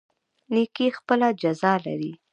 نیکي 0.53 0.87
خپله 0.97 1.27
جزا 1.41 1.73
لري 1.85 2.11